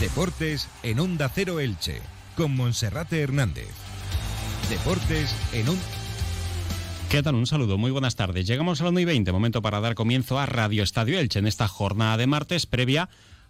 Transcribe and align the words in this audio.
Deportes 0.00 0.68
en 0.84 1.00
Onda 1.00 1.28
Cero 1.28 1.58
Elche, 1.58 2.00
con 2.36 2.54
Monserrate 2.54 3.20
Hernández. 3.20 3.66
Deportes 4.70 5.34
en 5.52 5.68
Onda... 5.70 5.82
¿Qué 7.10 7.20
tal? 7.20 7.34
Un 7.34 7.48
saludo, 7.48 7.78
muy 7.78 7.90
buenas 7.90 8.14
tardes. 8.14 8.46
Llegamos 8.46 8.80
a 8.80 8.84
las 8.84 8.92
1 8.92 9.00
y 9.00 9.04
20, 9.04 9.32
momento 9.32 9.60
para 9.60 9.80
dar 9.80 9.96
comienzo 9.96 10.38
a 10.38 10.46
Radio 10.46 10.84
Estadio 10.84 11.18
Elche 11.18 11.40
en 11.40 11.48
esta 11.48 11.66
jornada 11.66 12.16
de 12.16 12.28
martes 12.28 12.66
previa 12.66 13.08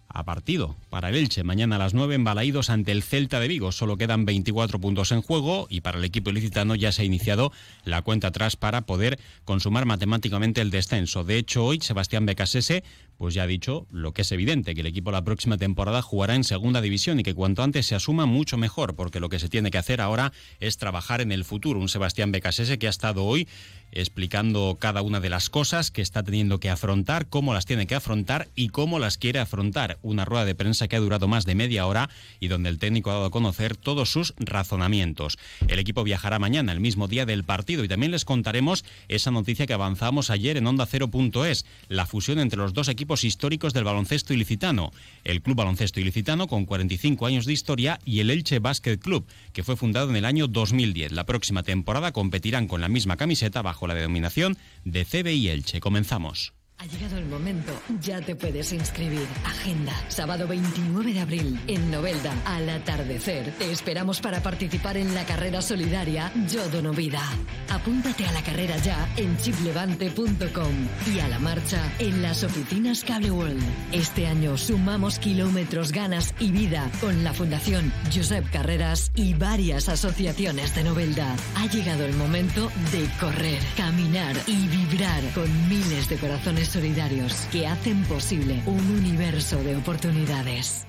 a 0.09 0.23
partido 0.25 0.75
para 0.89 1.09
el 1.09 1.15
Elche. 1.15 1.43
Mañana 1.43 1.75
a 1.75 1.79
las 1.79 1.93
9 1.93 2.15
en 2.15 2.23
Balaídos 2.23 2.69
ante 2.69 2.91
el 2.91 3.03
Celta 3.03 3.39
de 3.39 3.47
Vigo. 3.47 3.71
Solo 3.71 3.97
quedan 3.97 4.25
24 4.25 4.79
puntos 4.79 5.11
en 5.11 5.21
juego 5.21 5.67
y 5.69 5.81
para 5.81 5.99
el 5.99 6.03
equipo 6.03 6.31
ilicitano 6.31 6.75
ya 6.75 6.91
se 6.91 7.03
ha 7.03 7.05
iniciado 7.05 7.51
la 7.85 8.01
cuenta 8.01 8.29
atrás 8.29 8.55
para 8.55 8.81
poder 8.81 9.19
consumar 9.45 9.85
matemáticamente 9.85 10.61
el 10.61 10.71
descenso. 10.71 11.23
De 11.23 11.37
hecho, 11.37 11.65
hoy 11.65 11.79
Sebastián 11.81 12.25
Becasese 12.25 12.83
pues 13.19 13.33
ya 13.33 13.43
ha 13.43 13.47
dicho 13.47 13.85
lo 13.91 14.13
que 14.13 14.21
es 14.21 14.31
evidente, 14.31 14.73
que 14.73 14.79
el 14.79 14.87
equipo 14.87 15.11
la 15.11 15.25
próxima 15.25 15.57
temporada 15.57 16.01
jugará 16.01 16.35
en 16.35 16.45
segunda 16.45 16.79
división 16.79 17.19
y 17.19 17.23
que 17.23 17.35
cuanto 17.35 17.63
antes 17.63 17.85
se 17.85 17.93
asuma 17.93 18.25
mucho 18.25 18.57
mejor, 18.57 18.95
porque 18.95 19.19
lo 19.19 19.27
que 19.27 19.39
se 19.39 19.49
tiene 19.49 19.71
que 19.71 19.77
hacer 19.77 19.99
ahora 19.99 20.31
es 20.61 20.77
trabajar 20.77 21.19
en 21.19 21.33
el 21.33 21.43
futuro. 21.43 21.81
Un 21.81 21.89
Sebastián 21.89 22.31
Becasese 22.31 22.79
que 22.79 22.87
ha 22.87 22.89
estado 22.89 23.25
hoy 23.25 23.45
explicando 23.91 24.77
cada 24.79 25.01
una 25.01 25.19
de 25.19 25.29
las 25.29 25.49
cosas 25.49 25.91
que 25.91 26.01
está 26.01 26.23
teniendo 26.23 26.59
que 26.59 26.69
afrontar, 26.69 27.27
cómo 27.27 27.53
las 27.53 27.65
tiene 27.65 27.87
que 27.87 27.95
afrontar 27.95 28.47
y 28.55 28.69
cómo 28.69 28.99
las 28.99 29.17
quiere 29.17 29.39
afrontar. 29.39 29.97
Una 30.01 30.25
rueda 30.25 30.45
de 30.45 30.55
prensa 30.55 30.87
que 30.87 30.95
ha 30.95 30.99
durado 30.99 31.27
más 31.27 31.45
de 31.45 31.55
media 31.55 31.85
hora 31.85 32.09
y 32.39 32.47
donde 32.47 32.69
el 32.69 32.79
técnico 32.79 33.09
ha 33.11 33.15
dado 33.15 33.25
a 33.25 33.31
conocer 33.31 33.75
todos 33.75 34.11
sus 34.11 34.33
razonamientos. 34.37 35.37
El 35.67 35.79
equipo 35.79 36.03
viajará 36.03 36.39
mañana, 36.39 36.71
el 36.71 36.79
mismo 36.79 37.07
día 37.07 37.25
del 37.25 37.43
partido, 37.43 37.83
y 37.83 37.87
también 37.87 38.11
les 38.11 38.25
contaremos 38.25 38.85
esa 39.07 39.31
noticia 39.31 39.67
que 39.67 39.73
avanzamos 39.73 40.29
ayer 40.29 40.57
en 40.57 40.67
Onda 40.67 40.85
Cero.es, 40.85 41.65
la 41.87 42.05
fusión 42.05 42.39
entre 42.39 42.59
los 42.59 42.73
dos 42.73 42.87
equipos 42.87 43.23
históricos 43.23 43.73
del 43.73 43.83
baloncesto 43.83 44.33
ilicitano. 44.33 44.91
El 45.23 45.41
Club 45.41 45.57
Baloncesto 45.57 45.99
Ilicitano, 45.99 46.47
con 46.47 46.65
45 46.65 47.25
años 47.25 47.45
de 47.45 47.53
historia, 47.53 47.99
y 48.05 48.19
el 48.19 48.29
Elche 48.29 48.59
Basket 48.59 48.97
Club, 48.97 49.25
que 49.53 49.63
fue 49.63 49.75
fundado 49.75 50.09
en 50.09 50.15
el 50.15 50.25
año 50.25 50.47
2010. 50.47 51.11
La 51.11 51.25
próxima 51.25 51.63
temporada 51.63 52.11
competirán 52.11 52.67
con 52.67 52.81
la 52.81 52.89
misma 52.89 53.17
camiseta 53.17 53.61
bajo 53.61 53.78
la 53.87 53.95
denominación 53.95 54.57
de 54.83 55.05
CBI 55.05 55.49
Elche. 55.49 55.79
Comenzamos. 55.79 56.53
Ha 56.81 56.85
llegado 56.85 57.17
el 57.17 57.25
momento, 57.25 57.73
ya 57.99 58.21
te 58.21 58.37
puedes 58.37 58.71
inscribir. 58.71 59.27
Agenda, 59.43 59.91
sábado 60.07 60.47
29 60.47 61.11
de 61.11 61.19
abril, 61.19 61.59
en 61.67 61.91
Novelda, 61.91 62.33
al 62.45 62.69
atardecer. 62.69 63.51
Te 63.57 63.69
esperamos 63.69 64.21
para 64.21 64.41
participar 64.41 64.95
en 64.95 65.13
la 65.13 65.25
carrera 65.25 65.61
solidaria 65.61 66.31
Yo 66.49 66.69
Dono 66.69 66.93
Vida. 66.93 67.21
Apúntate 67.69 68.25
a 68.25 68.31
la 68.31 68.41
carrera 68.43 68.77
ya 68.77 69.09
en 69.17 69.35
chiplevante.com 69.35 70.71
y 71.13 71.19
a 71.19 71.27
la 71.27 71.37
marcha 71.39 71.83
en 71.99 72.21
las 72.21 72.45
oficinas 72.45 73.03
Cable 73.03 73.31
World. 73.31 73.61
Este 73.91 74.27
año 74.27 74.57
sumamos 74.57 75.19
kilómetros, 75.19 75.91
ganas 75.91 76.33
y 76.39 76.49
vida 76.51 76.89
con 77.01 77.25
la 77.25 77.33
Fundación 77.33 77.91
Josep 78.15 78.49
Carreras 78.51 79.11
y 79.15 79.33
varias 79.33 79.89
asociaciones 79.89 80.73
de 80.75 80.85
Novelda. 80.85 81.35
Ha 81.57 81.65
llegado 81.67 82.05
el 82.05 82.15
momento 82.15 82.71
de 82.93 83.05
correr, 83.19 83.59
caminar 83.75 84.37
y 84.47 84.65
vibrar 84.69 85.21
con 85.33 85.67
miles 85.67 86.07
de 86.07 86.15
corazones 86.15 86.68
solidarios 86.69 87.33
que 87.51 87.67
hacen 87.67 88.03
posible 88.03 88.61
un 88.65 88.91
universo 88.91 89.61
de 89.63 89.75
oportunidades. 89.75 90.85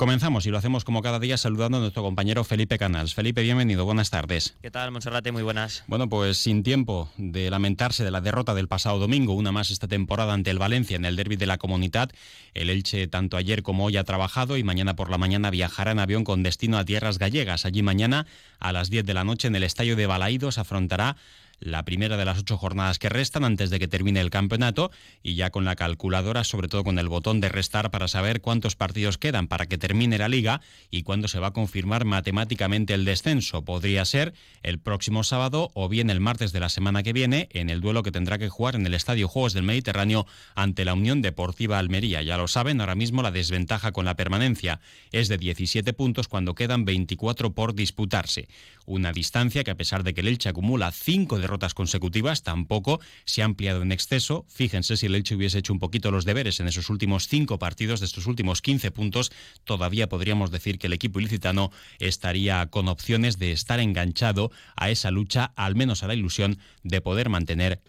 Comenzamos 0.00 0.46
y 0.46 0.50
lo 0.50 0.56
hacemos 0.56 0.82
como 0.82 1.02
cada 1.02 1.18
día 1.18 1.36
saludando 1.36 1.76
a 1.76 1.80
nuestro 1.80 2.02
compañero 2.02 2.42
Felipe 2.42 2.78
Canals. 2.78 3.12
Felipe, 3.12 3.42
bienvenido, 3.42 3.84
buenas 3.84 4.08
tardes. 4.08 4.56
¿Qué 4.62 4.70
tal, 4.70 4.90
Monserrate? 4.92 5.30
Muy 5.30 5.42
buenas. 5.42 5.84
Bueno, 5.88 6.08
pues 6.08 6.38
sin 6.38 6.62
tiempo 6.62 7.10
de 7.18 7.50
lamentarse 7.50 8.02
de 8.02 8.10
la 8.10 8.22
derrota 8.22 8.54
del 8.54 8.66
pasado 8.66 8.98
domingo, 8.98 9.34
una 9.34 9.52
más 9.52 9.70
esta 9.70 9.88
temporada 9.88 10.32
ante 10.32 10.50
el 10.50 10.58
Valencia 10.58 10.96
en 10.96 11.04
el 11.04 11.16
derby 11.16 11.36
de 11.36 11.44
la 11.44 11.58
comunidad, 11.58 12.10
el 12.54 12.70
Elche 12.70 13.08
tanto 13.08 13.36
ayer 13.36 13.62
como 13.62 13.84
hoy 13.84 13.98
ha 13.98 14.04
trabajado 14.04 14.56
y 14.56 14.64
mañana 14.64 14.96
por 14.96 15.10
la 15.10 15.18
mañana 15.18 15.50
viajará 15.50 15.92
en 15.92 15.98
avión 15.98 16.24
con 16.24 16.42
destino 16.42 16.78
a 16.78 16.86
tierras 16.86 17.18
gallegas. 17.18 17.66
Allí 17.66 17.82
mañana 17.82 18.26
a 18.58 18.72
las 18.72 18.88
10 18.88 19.04
de 19.04 19.12
la 19.12 19.24
noche 19.24 19.48
en 19.48 19.56
el 19.56 19.64
estadio 19.64 19.96
de 19.96 20.06
Balaídos 20.06 20.56
afrontará 20.56 21.18
la 21.60 21.84
primera 21.84 22.16
de 22.16 22.24
las 22.24 22.38
ocho 22.38 22.56
jornadas 22.56 22.98
que 22.98 23.08
restan 23.08 23.44
antes 23.44 23.70
de 23.70 23.78
que 23.78 23.88
termine 23.88 24.20
el 24.20 24.30
campeonato 24.30 24.90
y 25.22 25.34
ya 25.34 25.50
con 25.50 25.64
la 25.64 25.76
calculadora, 25.76 26.42
sobre 26.44 26.68
todo 26.68 26.84
con 26.84 26.98
el 26.98 27.08
botón 27.08 27.40
de 27.40 27.48
restar 27.48 27.90
para 27.90 28.08
saber 28.08 28.40
cuántos 28.40 28.76
partidos 28.76 29.18
quedan 29.18 29.46
para 29.46 29.66
que 29.66 29.78
termine 29.78 30.18
la 30.18 30.28
liga 30.28 30.60
y 30.90 31.02
cuándo 31.02 31.28
se 31.28 31.38
va 31.38 31.48
a 31.48 31.52
confirmar 31.52 32.04
matemáticamente 32.04 32.94
el 32.94 33.04
descenso. 33.04 33.64
Podría 33.64 34.04
ser 34.04 34.32
el 34.62 34.78
próximo 34.78 35.22
sábado 35.22 35.70
o 35.74 35.88
bien 35.88 36.10
el 36.10 36.20
martes 36.20 36.52
de 36.52 36.60
la 36.60 36.68
semana 36.68 37.02
que 37.02 37.12
viene 37.12 37.48
en 37.52 37.70
el 37.70 37.80
duelo 37.80 38.02
que 38.02 38.12
tendrá 38.12 38.38
que 38.38 38.48
jugar 38.48 38.74
en 38.74 38.86
el 38.86 38.94
Estadio 38.94 39.28
Juegos 39.28 39.52
del 39.52 39.62
Mediterráneo 39.62 40.26
ante 40.54 40.84
la 40.84 40.94
Unión 40.94 41.22
Deportiva 41.22 41.78
Almería. 41.78 42.22
Ya 42.22 42.36
lo 42.36 42.48
saben, 42.48 42.80
ahora 42.80 42.94
mismo 42.94 43.22
la 43.22 43.30
desventaja 43.30 43.92
con 43.92 44.04
la 44.04 44.16
permanencia 44.16 44.80
es 45.12 45.28
de 45.28 45.38
17 45.38 45.92
puntos 45.92 46.28
cuando 46.28 46.54
quedan 46.54 46.84
24 46.84 47.52
por 47.52 47.74
disputarse. 47.74 48.48
Una 48.90 49.12
distancia 49.12 49.62
que 49.62 49.70
a 49.70 49.76
pesar 49.76 50.02
de 50.02 50.14
que 50.14 50.20
el 50.20 50.26
Elche 50.26 50.48
acumula 50.48 50.90
5 50.90 51.36
de 51.36 51.42
derrotas 51.42 51.74
consecutivas, 51.74 52.42
tampoco 52.42 53.00
se 53.24 53.40
ha 53.40 53.44
ampliado 53.44 53.82
en 53.82 53.92
exceso. 53.92 54.44
Fíjense 54.48 54.96
si 54.96 55.06
el 55.06 55.14
Elche 55.14 55.36
hubiese 55.36 55.58
hecho 55.58 55.72
un 55.72 55.78
poquito 55.78 56.10
los 56.10 56.24
deberes 56.24 56.58
en 56.58 56.66
esos 56.66 56.90
últimos 56.90 57.28
cinco 57.28 57.60
partidos, 57.60 58.00
de 58.00 58.06
estos 58.06 58.26
últimos 58.26 58.62
15 58.62 58.90
puntos, 58.90 59.30
todavía 59.62 60.08
podríamos 60.08 60.50
decir 60.50 60.80
que 60.80 60.88
el 60.88 60.92
equipo 60.92 61.20
ilicitano 61.20 61.70
estaría 62.00 62.66
con 62.66 62.88
opciones 62.88 63.38
de 63.38 63.52
estar 63.52 63.78
enganchado 63.78 64.50
a 64.74 64.90
esa 64.90 65.12
lucha, 65.12 65.52
al 65.54 65.76
menos 65.76 66.02
a 66.02 66.08
la 66.08 66.14
ilusión 66.14 66.58
de 66.82 67.00
poder 67.00 67.28
mantener 67.28 67.80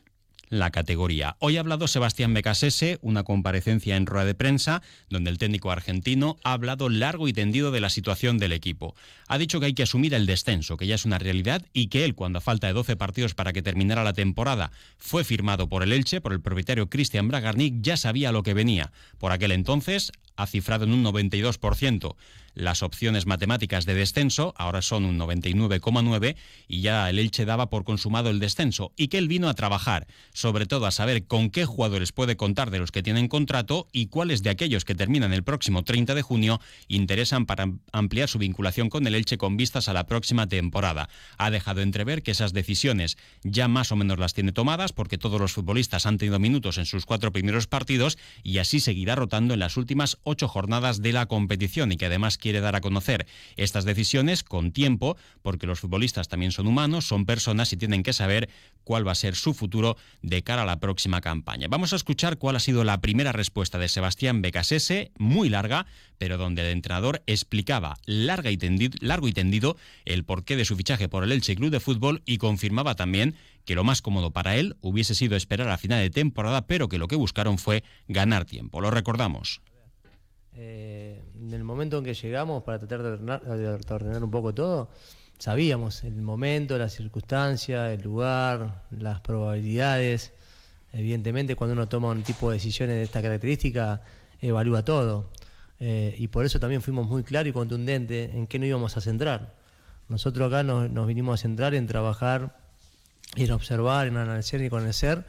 la 0.52 0.70
categoría. 0.70 1.38
Hoy 1.40 1.56
ha 1.56 1.62
hablado 1.62 1.88
Sebastián 1.88 2.34
Becasese, 2.34 3.00
una 3.02 3.24
comparecencia 3.24 3.96
en 3.96 4.06
rueda 4.06 4.26
de 4.26 4.36
prensa, 4.36 4.84
donde 5.10 5.32
el 5.32 5.38
técnico 5.38 5.72
argentino 5.72 6.36
ha 6.44 6.52
hablado 6.52 6.90
largo 6.90 7.30
y 7.30 7.34
tendido 7.34 7.72
de 7.72 7.80
la 7.80 7.90
situación 7.90 8.38
del 8.38 8.52
equipo. 8.52 8.94
Ha 9.28 9.38
dicho 9.38 9.60
que 9.60 9.68
hay 9.68 9.74
que 9.74 9.84
asumir 9.84 10.14
el 10.14 10.26
descenso, 10.26 10.76
que 10.76 10.88
ya 10.88 10.96
es 10.96 11.06
una 11.06 11.20
realidad 11.20 11.66
y 11.72 11.88
que 11.88 12.04
él, 12.04 12.16
cuando 12.16 12.40
a 12.40 12.42
falta 12.42 12.68
de 12.68 12.74
12 12.74 12.98
partidos 12.98 13.34
para 13.34 13.54
que 13.54 13.62
terminara 13.62 14.04
la 14.04 14.12
temporada, 14.12 14.72
fue 14.98 15.24
firmado 15.24 15.70
por 15.70 15.84
el 15.84 15.94
Elche, 15.94 16.20
por 16.20 16.34
el 16.34 16.42
propietario 16.42 16.90
Cristian 16.90 17.30
Bragarnik, 17.30 17.76
ya 17.82 17.96
sabía 17.96 18.34
lo 18.34 18.44
que 18.44 18.54
venía. 18.54 18.92
Por 19.20 19.32
aquel 19.32 19.54
entonces 19.54 20.12
ha 20.36 20.48
cifrado 20.48 20.84
en 20.84 20.92
un 20.92 21.06
92% 21.06 22.16
las 22.54 22.84
opciones 22.84 23.26
matemáticas 23.26 23.86
de 23.86 23.94
descenso, 23.94 24.54
ahora 24.58 24.82
son 24.82 25.06
un 25.06 25.18
99,9 25.18 26.36
y 26.68 26.82
ya 26.82 27.10
el 27.10 27.20
Elche 27.20 27.46
daba 27.46 27.70
por 27.70 27.84
consumado 27.84 28.30
el 28.30 28.40
descenso 28.40 28.92
y 28.98 29.08
que 29.08 29.18
él 29.18 29.28
vino 29.28 29.50
a 29.50 29.54
trabajar, 29.54 30.08
sobre 30.34 30.66
todo 30.66 30.86
a 30.86 30.92
saber 30.92 31.26
con 31.26 31.50
qué 31.50 31.66
jugadores 31.66 32.12
puede 32.12 32.36
contar 32.36 32.72
de 32.72 32.80
los 32.80 32.92
que 32.92 33.04
tienen 33.04 33.28
contrato 33.28 33.88
y 33.92 34.08
cuáles 34.08 34.44
de 34.44 34.50
aquellos 34.50 34.86
que 34.86 34.96
terminan 34.96 35.34
el 35.34 35.44
próximo 35.44 35.84
30 35.84 36.16
de 36.16 36.22
junio 36.22 36.60
interesan 36.88 37.46
para 37.46 37.72
ampliar 37.92 38.30
su 38.30 38.40
vinculación 38.40 38.90
con 38.90 39.06
el 39.08 39.16
Elche 39.16 39.38
con 39.38 39.58
vistas 39.58 39.88
a 39.88 39.94
la 39.94 40.06
próxima 40.06 40.48
temporada. 40.48 41.10
Ha 41.38 41.52
dejado 41.52 41.82
entrever 41.82 42.24
que 42.24 42.32
esas 42.32 42.54
decisiones 42.54 43.18
ya 43.44 43.68
más 43.68 43.92
o 43.92 43.96
menos 43.96 44.20
las 44.20 44.34
tiene 44.34 44.52
tomadas 44.52 44.94
porque 44.94 45.18
todos 45.18 45.40
los 45.40 45.54
futbolistas 45.54 46.06
han 46.06 46.18
tenido 46.18 46.40
minutos 46.40 46.78
en 46.78 46.86
sus 46.86 47.06
cuatro 47.06 47.32
primeros 47.32 47.68
partidos 47.68 48.18
y 48.44 48.58
así 48.58 48.80
seguirá 48.80 49.16
rotando 49.16 49.54
en 49.54 49.60
las 49.60 49.78
últimas 49.78 50.18
ocho 50.24 50.48
jornadas 50.48 51.02
de 51.02 51.14
la 51.14 51.26
competición 51.26 51.92
y 51.92 51.98
que 51.98 52.06
además 52.08 52.38
quiere 52.42 52.60
dar 52.60 52.76
a 52.76 52.82
conocer 52.82 53.26
estas 53.56 53.86
decisiones 53.86 54.44
con 54.44 54.74
tiempo, 54.74 55.16
porque 55.42 55.68
los 55.68 55.80
futbolistas 55.80 56.28
también 56.28 56.52
son 56.52 56.68
humanos, 56.68 57.08
son 57.08 57.26
personas 57.26 57.72
y 57.72 57.78
tienen 57.78 58.04
que 58.04 58.12
saber 58.12 58.50
cuál 58.84 59.08
va 59.08 59.14
a 59.14 59.16
ser 59.16 59.36
su 59.36 59.54
futuro 59.54 59.96
de 60.22 60.44
cara 60.44 60.64
a 60.64 60.66
la 60.66 60.82
próxima 60.82 61.22
campaña. 61.22 61.68
Vamos 61.70 61.94
a 61.94 61.96
escuchar 61.96 62.38
cuál 62.38 62.58
ha 62.58 62.60
sido 62.60 62.84
la 62.84 63.00
primera 63.00 63.32
respuesta 63.32 63.78
de 63.78 63.88
Sebastián 63.88 64.42
Becasese, 64.42 65.12
muy 65.18 65.48
larga, 65.48 65.86
pero 66.18 66.38
donde 66.38 66.64
el 66.64 66.74
entrenador 66.74 67.24
explicaba 67.28 67.98
larga 68.06 68.52
y 68.52 68.58
tendido, 68.58 68.98
largo 69.00 69.28
y 69.28 69.34
tendido 69.34 69.78
el 70.06 70.26
porqué 70.26 70.56
de 70.56 70.66
su 70.66 70.76
fichaje 70.76 71.08
por 71.08 71.24
el 71.24 71.32
Elche 71.32 71.56
Club 71.56 71.72
de 71.72 71.80
Fútbol 71.80 72.22
y 72.26 72.38
confirmaba 72.38 72.96
también 72.96 73.36
que 73.66 73.76
lo 73.76 73.84
más 73.84 74.02
cómodo 74.02 74.32
para 74.32 74.56
él 74.56 74.76
hubiese 74.82 75.16
sido 75.16 75.36
esperar 75.36 75.70
a 75.70 75.78
final 75.78 76.00
de 76.00 76.10
temporada, 76.10 76.68
pero 76.68 76.90
que 76.90 76.98
lo 76.98 77.08
que 77.08 77.16
buscaron 77.16 77.58
fue 77.58 77.84
ganar 78.08 78.46
tiempo. 78.46 78.82
Lo 78.82 78.92
recordamos. 78.92 79.62
Eh, 80.56 81.22
en 81.40 81.54
el 81.54 81.64
momento 81.64 81.98
en 81.98 82.04
que 82.04 82.14
llegamos 82.14 82.64
para 82.64 82.80
tratar 82.80 83.04
de 83.04 83.10
ordenar, 83.10 84.24
un 84.24 84.32
poco 84.32 84.54
todo, 84.54 84.90
sabíamos 85.38 86.04
el 86.04 86.22
momento, 86.22 86.78
la 86.78 86.90
circunstancia, 86.90 87.92
el 87.94 88.02
lugar, 88.02 88.84
las 88.92 89.22
probabilidades. 89.22 90.34
Evidentemente, 90.94 91.56
cuando 91.56 91.74
uno 91.74 91.88
toma 91.88 92.10
un 92.10 92.24
tipo 92.24 92.50
de 92.50 92.58
decisiones 92.58 92.98
de 92.98 93.04
esta 93.04 93.22
característica, 93.22 94.02
evalúa 94.42 94.84
todo. 94.84 95.30
Eh, 95.80 96.16
y 96.18 96.28
por 96.28 96.46
eso 96.46 96.60
también 96.60 96.82
fuimos 96.82 97.08
muy 97.08 97.24
claros 97.24 97.50
y 97.50 97.54
contundentes 97.54 98.36
en 98.36 98.46
qué 98.46 98.60
no 98.60 98.66
íbamos 98.66 98.98
a 98.98 99.02
centrar. 99.02 99.56
Nosotros 100.10 100.48
acá 100.48 100.64
nos, 100.64 100.92
nos 100.92 101.08
vinimos 101.08 101.40
a 101.40 101.42
centrar 101.42 101.74
en 101.74 101.88
trabajar, 101.88 102.60
en 103.36 103.52
observar, 103.52 104.08
en 104.08 104.18
analizar 104.18 104.62
y 104.62 104.70
conocer 104.70 105.26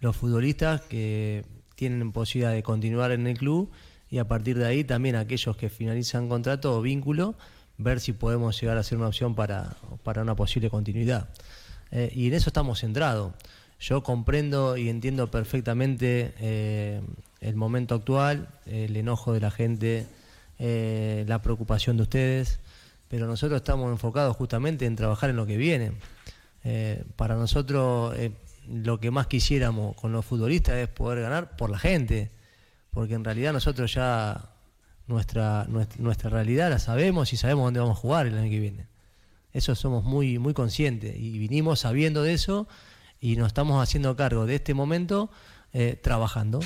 los 0.00 0.16
futbolistas 0.16 0.82
que 0.82 1.44
tienen 1.76 2.12
posibilidad 2.12 2.52
de 2.52 2.62
continuar 2.62 3.12
en 3.12 3.26
el 3.26 3.38
club 3.38 3.70
y 4.14 4.18
a 4.18 4.28
partir 4.28 4.56
de 4.56 4.64
ahí 4.64 4.84
también 4.84 5.16
aquellos 5.16 5.56
que 5.56 5.68
finalizan 5.68 6.28
contrato 6.28 6.78
o 6.78 6.80
vínculo, 6.80 7.34
ver 7.78 7.98
si 7.98 8.12
podemos 8.12 8.60
llegar 8.60 8.78
a 8.78 8.84
ser 8.84 8.96
una 8.96 9.08
opción 9.08 9.34
para, 9.34 9.76
para 10.04 10.22
una 10.22 10.36
posible 10.36 10.70
continuidad. 10.70 11.30
Eh, 11.90 12.12
y 12.14 12.28
en 12.28 12.34
eso 12.34 12.48
estamos 12.48 12.78
centrados. 12.78 13.32
Yo 13.80 14.04
comprendo 14.04 14.76
y 14.76 14.88
entiendo 14.88 15.32
perfectamente 15.32 16.32
eh, 16.38 17.00
el 17.40 17.56
momento 17.56 17.96
actual, 17.96 18.46
el 18.66 18.96
enojo 18.96 19.32
de 19.32 19.40
la 19.40 19.50
gente 19.50 20.06
eh, 20.60 21.24
la 21.26 21.42
preocupación 21.42 21.96
de 21.96 22.04
ustedes, 22.04 22.60
pero 23.08 23.26
nosotros 23.26 23.56
estamos 23.56 23.90
enfocados 23.90 24.36
justamente 24.36 24.86
en 24.86 24.94
trabajar 24.94 25.28
en 25.30 25.34
lo 25.34 25.44
que 25.44 25.56
viene. 25.56 25.90
Para 27.16 27.34
nosotros 27.34 28.16
lo 28.68 29.00
que 29.00 29.10
más 29.10 29.26
quisiéramos 29.26 29.96
con 29.96 30.12
los 30.12 30.24
futbolistas 30.24 30.76
es 30.76 30.86
poder 30.86 31.20
ganar 31.20 31.56
por 31.56 31.68
la 31.68 31.80
gente, 31.80 32.30
porque 32.94 33.14
en 33.14 33.24
realidad 33.24 33.52
nosotros 33.52 33.92
ya 33.92 34.50
nuestra, 35.06 35.66
nuestra, 35.98 36.30
realidad 36.30 36.70
la 36.70 36.78
sabemos 36.78 37.32
y 37.32 37.36
sabemos 37.36 37.66
dónde 37.66 37.80
vamos 37.80 37.98
a 37.98 38.00
jugar 38.00 38.26
el 38.26 38.38
año 38.38 38.48
que 38.48 38.60
viene. 38.60 38.86
Eso 39.52 39.74
somos 39.74 40.04
muy, 40.04 40.38
muy 40.38 40.54
conscientes 40.54 41.14
y 41.16 41.38
vinimos 41.38 41.80
sabiendo 41.80 42.22
de 42.22 42.32
eso 42.32 42.66
y 43.20 43.36
nos 43.36 43.48
estamos 43.48 43.82
haciendo 43.82 44.16
cargo 44.16 44.46
de 44.46 44.56
este 44.56 44.74
momento 44.74 45.30
eh, 45.72 45.98
trabajando. 46.00 46.60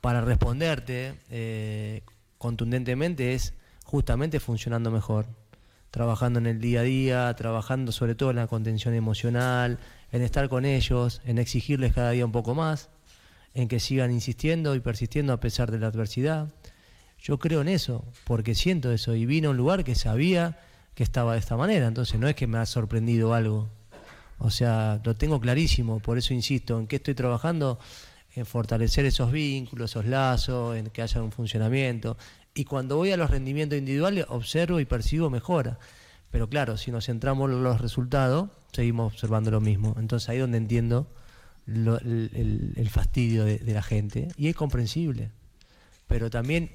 Para 0.00 0.20
responderte 0.20 1.18
eh, 1.30 2.02
contundentemente 2.38 3.34
es 3.34 3.54
justamente 3.84 4.40
funcionando 4.40 4.90
mejor, 4.90 5.26
trabajando 5.90 6.38
en 6.38 6.46
el 6.46 6.60
día 6.60 6.80
a 6.80 6.84
día, 6.84 7.34
trabajando 7.36 7.92
sobre 7.92 8.14
todo 8.14 8.30
en 8.30 8.36
la 8.36 8.46
contención 8.46 8.94
emocional, 8.94 9.78
en 10.12 10.22
estar 10.22 10.48
con 10.48 10.64
ellos, 10.64 11.20
en 11.24 11.38
exigirles 11.38 11.92
cada 11.92 12.10
día 12.10 12.24
un 12.24 12.32
poco 12.32 12.54
más, 12.54 12.90
en 13.54 13.68
que 13.68 13.80
sigan 13.80 14.10
insistiendo 14.10 14.74
y 14.74 14.80
persistiendo 14.80 15.32
a 15.32 15.40
pesar 15.40 15.70
de 15.70 15.78
la 15.78 15.86
adversidad. 15.86 16.52
Yo 17.18 17.38
creo 17.38 17.62
en 17.62 17.68
eso, 17.68 18.04
porque 18.24 18.54
siento 18.54 18.92
eso 18.92 19.14
y 19.14 19.24
vine 19.24 19.46
a 19.46 19.50
un 19.50 19.56
lugar 19.56 19.84
que 19.84 19.94
sabía 19.94 20.58
que 20.94 21.02
estaba 21.02 21.32
de 21.32 21.38
esta 21.38 21.56
manera, 21.56 21.86
entonces 21.86 22.20
no 22.20 22.28
es 22.28 22.34
que 22.34 22.46
me 22.46 22.58
ha 22.58 22.66
sorprendido 22.66 23.32
algo. 23.32 23.68
O 24.38 24.50
sea, 24.50 25.00
lo 25.04 25.14
tengo 25.16 25.40
clarísimo, 25.40 26.00
por 26.00 26.18
eso 26.18 26.34
insisto, 26.34 26.78
en 26.78 26.86
qué 26.86 26.96
estoy 26.96 27.14
trabajando, 27.14 27.78
en 28.34 28.44
fortalecer 28.46 29.06
esos 29.06 29.32
vínculos, 29.32 29.92
esos 29.92 30.06
lazos, 30.06 30.76
en 30.76 30.90
que 30.90 31.02
haya 31.02 31.22
un 31.22 31.32
funcionamiento. 31.32 32.16
Y 32.52 32.64
cuando 32.64 32.96
voy 32.96 33.12
a 33.12 33.16
los 33.16 33.30
rendimientos 33.30 33.78
individuales, 33.78 34.26
observo 34.28 34.80
y 34.80 34.84
percibo 34.84 35.30
mejora. 35.30 35.78
Pero 36.30 36.48
claro, 36.48 36.76
si 36.76 36.90
nos 36.90 37.06
centramos 37.06 37.50
en 37.50 37.62
los 37.62 37.80
resultados, 37.80 38.50
seguimos 38.72 39.12
observando 39.12 39.52
lo 39.52 39.60
mismo. 39.60 39.94
Entonces 39.98 40.28
ahí 40.28 40.36
es 40.36 40.42
donde 40.42 40.58
entiendo 40.58 41.06
el, 41.66 42.88
fastidio 42.90 43.44
de, 43.44 43.60
la 43.72 43.82
gente. 43.82 44.28
Y 44.36 44.48
es 44.48 44.56
comprensible. 44.56 45.30
Pero 46.06 46.30
también 46.30 46.70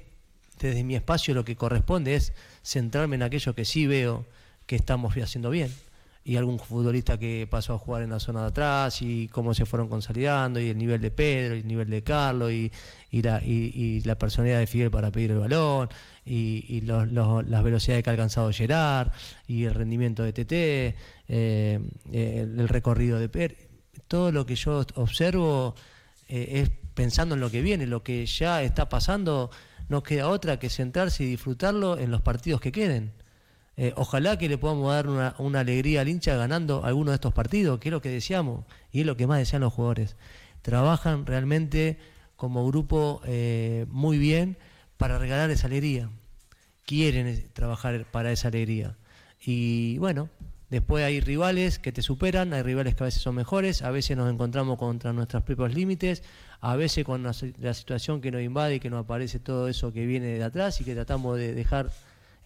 desde 0.58 0.84
mi 0.84 0.94
espacio 0.94 1.34
lo 1.34 1.44
que 1.44 1.56
corresponde 1.56 2.14
es 2.14 2.32
centrarme 2.62 3.16
en 3.16 3.22
aquello 3.22 3.54
que 3.54 3.64
sí 3.64 3.86
veo 3.86 4.26
que 4.66 4.76
estamos 4.76 5.14
haciendo 5.16 5.50
bien. 5.50 5.72
Y 6.22 6.36
algún 6.36 6.58
futbolista 6.58 7.18
que 7.18 7.48
pasó 7.50 7.74
a 7.74 7.78
jugar 7.78 8.02
en 8.02 8.10
la 8.10 8.20
zona 8.20 8.42
de 8.42 8.48
atrás 8.48 9.00
y 9.00 9.28
cómo 9.28 9.54
se 9.54 9.64
fueron 9.64 9.88
consolidando 9.88 10.60
y 10.60 10.68
el 10.68 10.76
nivel 10.76 11.00
de 11.00 11.10
Pedro 11.10 11.56
y 11.56 11.60
el 11.60 11.66
nivel 11.66 11.88
de 11.88 12.02
Carlos 12.02 12.52
y, 12.52 12.70
la, 13.10 13.42
y, 13.42 14.02
la 14.02 14.18
personalidad 14.18 14.58
de 14.58 14.66
Fidel 14.66 14.90
para 14.90 15.10
pedir 15.10 15.30
el 15.30 15.38
balón 15.38 15.88
y, 16.26 16.82
las 16.82 17.64
velocidades 17.64 18.04
que 18.04 18.10
ha 18.10 18.12
alcanzado 18.12 18.52
Gerard 18.52 19.12
y 19.48 19.64
el 19.64 19.74
rendimiento 19.74 20.22
de 20.22 20.32
TT, 20.32 20.52
eh, 21.28 21.80
el, 22.12 22.68
recorrido 22.68 23.18
de 23.18 23.28
Per. 23.30 23.69
Todo 24.08 24.32
lo 24.32 24.46
que 24.46 24.56
yo 24.56 24.84
observo 24.94 25.74
eh, 26.28 26.62
es 26.62 26.70
pensando 26.94 27.34
en 27.34 27.40
lo 27.40 27.50
que 27.50 27.62
viene, 27.62 27.86
lo 27.86 28.02
que 28.02 28.26
ya 28.26 28.62
está 28.62 28.88
pasando, 28.88 29.50
no 29.88 30.02
queda 30.02 30.28
otra 30.28 30.58
que 30.58 30.70
centrarse 30.70 31.24
y 31.24 31.26
disfrutarlo 31.26 31.98
en 31.98 32.10
los 32.10 32.22
partidos 32.22 32.60
que 32.60 32.72
queden. 32.72 33.12
Eh, 33.76 33.92
ojalá 33.96 34.36
que 34.36 34.48
le 34.48 34.58
podamos 34.58 34.92
dar 34.92 35.08
una, 35.08 35.34
una, 35.38 35.60
alegría 35.60 36.02
al 36.02 36.08
hincha 36.08 36.34
ganando 36.36 36.84
alguno 36.84 37.12
de 37.12 37.14
estos 37.14 37.32
partidos, 37.32 37.78
que 37.78 37.88
es 37.88 37.92
lo 37.92 38.02
que 38.02 38.10
deseamos 38.10 38.64
y 38.92 39.00
es 39.00 39.06
lo 39.06 39.16
que 39.16 39.26
más 39.26 39.38
desean 39.38 39.62
los 39.62 39.72
jugadores. 39.72 40.16
Trabajan 40.62 41.24
realmente 41.24 41.98
como 42.36 42.66
grupo 42.66 43.22
muy 43.88 44.18
bien 44.18 44.58
para 44.96 45.18
regalar 45.18 45.50
esa 45.50 45.66
alegría 45.66 46.10
quieren 46.90 47.48
trabajar 47.52 48.04
para 48.10 48.32
esa 48.32 48.48
alegría. 48.48 48.96
Y 49.40 49.96
bueno, 49.98 50.28
después 50.70 51.04
hay 51.04 51.20
rivales 51.20 51.78
que 51.78 51.92
te 51.92 52.00
superan, 52.00 52.52
hay 52.54 52.62
rivales 52.62 52.94
que 52.94 53.04
a 53.04 53.06
veces 53.06 53.22
son 53.22 53.34
mejores, 53.34 53.82
a 53.82 53.90
veces 53.90 54.16
nos 54.16 54.32
encontramos 54.32 54.78
contra 54.78 55.12
nuestros 55.12 55.42
propios 55.42 55.74
límites, 55.74 56.22
a 56.60 56.76
veces 56.76 57.04
con 57.04 57.22
la, 57.22 57.32
situación 57.32 58.20
que 58.20 58.30
nos 58.30 58.42
invade 58.42 58.76
y 58.76 58.80
que 58.80 58.90
nos 58.90 59.04
aparece 59.04 59.38
todo 59.38 59.68
eso 59.68 59.92
que 59.92 60.06
viene 60.06 60.26
de 60.26 60.44
atrás 60.44 60.80
y 60.80 60.84
que 60.84 60.94
tratamos 60.94 61.36
de 61.36 61.54
dejar 61.54 61.90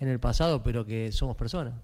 en 0.00 0.08
el 0.08 0.18
pasado, 0.18 0.62
pero 0.62 0.84
que 0.84 1.12
somos 1.12 1.36
personas. 1.36 1.74